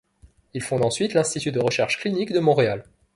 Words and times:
Il 0.55 0.63
fonde 0.63 0.83
ensuite 0.83 1.13
l'Institut 1.13 1.51
de 1.51 1.59
recherches 1.59 1.99
cliniques 1.99 2.33
de 2.33 2.39
Montréal. 2.39 2.85